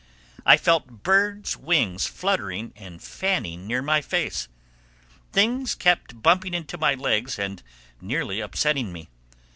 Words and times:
I 0.47 0.57
felt 0.57 1.03
birds' 1.03 1.55
wings 1.55 2.07
fluttering 2.07 2.73
and 2.75 2.99
fanning 2.99 3.67
near 3.67 3.83
my 3.83 4.01
face. 4.01 4.47
Things 5.31 5.75
kept 5.75 6.23
bumping 6.23 6.55
into 6.55 6.79
my 6.79 6.95
legs 6.95 7.37
and 7.37 7.61
nearly 8.01 8.39
upsetting 8.39 8.91
me. 8.91 9.09